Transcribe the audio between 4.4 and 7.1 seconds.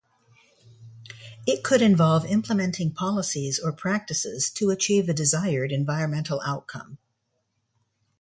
to achieve a desired environmental outcome.